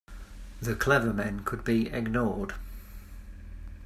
[0.59, 2.55] The clever men could be ignored.